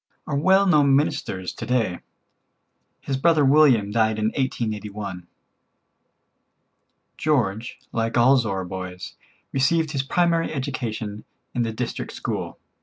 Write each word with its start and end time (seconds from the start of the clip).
are 0.25 0.35
well 0.35 0.65
known 0.65 0.95
ministers 0.95 1.53
to 1.53 1.63
day. 1.63 1.99
His 3.01 3.17
brother 3.17 3.45
William 3.45 3.91
died 3.91 4.17
in 4.17 4.29
1881. 4.35 5.27
George, 7.19 7.77
like 7.91 8.17
all 8.17 8.35
Zorra 8.35 8.65
boys, 8.65 9.13
received 9.51 9.91
his 9.91 10.01
primary 10.01 10.51
education 10.51 11.23
in 11.53 11.61
the 11.61 11.71
district 11.71 12.13
school. 12.13 12.57